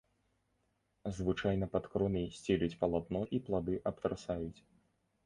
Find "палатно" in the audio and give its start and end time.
2.85-3.21